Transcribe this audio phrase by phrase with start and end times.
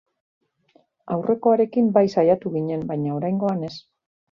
[1.17, 3.73] Aurrekoarekin bai saiatu ginen, baina oraingoan ez.